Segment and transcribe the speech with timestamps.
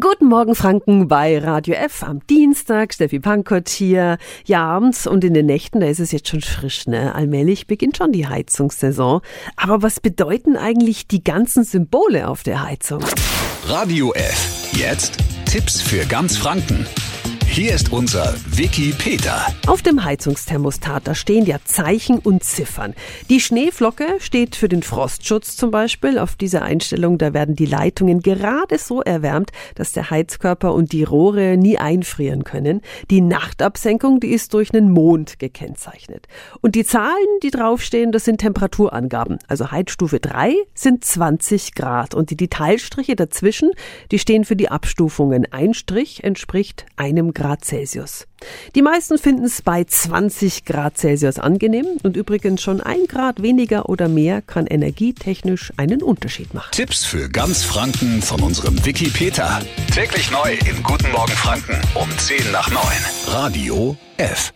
[0.00, 2.92] Guten Morgen Franken bei Radio F am Dienstag.
[2.92, 4.18] Steffi Pankott hier.
[4.44, 7.14] Ja, abends und in den Nächten, da ist es jetzt schon frisch, ne?
[7.14, 9.20] Allmählich beginnt schon die Heizungssaison.
[9.54, 13.04] Aber was bedeuten eigentlich die ganzen Symbole auf der Heizung?
[13.68, 14.72] Radio F.
[14.72, 16.86] Jetzt Tipps für ganz Franken.
[17.54, 19.46] Hier ist unser Wiki Peter.
[19.68, 22.94] Auf dem Heizungsthermostat, da stehen ja Zeichen und Ziffern.
[23.30, 26.18] Die Schneeflocke steht für den Frostschutz zum Beispiel.
[26.18, 31.04] Auf dieser Einstellung, da werden die Leitungen gerade so erwärmt, dass der Heizkörper und die
[31.04, 32.80] Rohre nie einfrieren können.
[33.08, 36.26] Die Nachtabsenkung, die ist durch einen Mond gekennzeichnet.
[36.60, 39.38] Und die Zahlen, die draufstehen, das sind Temperaturangaben.
[39.46, 43.70] Also Heizstufe 3 sind 20 Grad und die Detailstriche dazwischen,
[44.10, 45.46] die stehen für die Abstufungen.
[45.52, 48.26] Ein Strich entspricht einem Grad Grad Celsius.
[48.74, 53.90] Die meisten finden es bei 20 Grad Celsius angenehm und übrigens schon ein Grad weniger
[53.90, 56.70] oder mehr kann energietechnisch einen Unterschied machen.
[56.72, 59.60] Tipps für ganz Franken von unserem Wiki Peter.
[59.92, 62.82] Täglich neu im Guten Morgen Franken um 10 nach 9.
[63.26, 64.50] Radio F.